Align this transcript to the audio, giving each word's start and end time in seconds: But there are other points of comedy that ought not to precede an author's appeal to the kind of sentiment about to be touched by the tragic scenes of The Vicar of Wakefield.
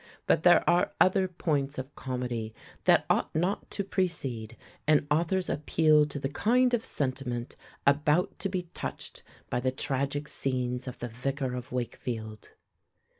But 0.25 0.41
there 0.41 0.67
are 0.67 0.93
other 0.99 1.27
points 1.27 1.77
of 1.77 1.93
comedy 1.93 2.55
that 2.85 3.05
ought 3.07 3.35
not 3.35 3.69
to 3.69 3.83
precede 3.83 4.57
an 4.87 5.05
author's 5.11 5.47
appeal 5.47 6.05
to 6.05 6.17
the 6.17 6.27
kind 6.27 6.73
of 6.73 6.83
sentiment 6.83 7.55
about 7.85 8.39
to 8.39 8.49
be 8.49 8.63
touched 8.73 9.21
by 9.51 9.59
the 9.59 9.69
tragic 9.71 10.27
scenes 10.27 10.87
of 10.87 10.97
The 10.97 11.07
Vicar 11.07 11.53
of 11.53 11.71
Wakefield. 11.71 12.49